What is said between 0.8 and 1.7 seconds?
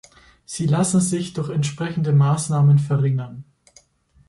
sich durch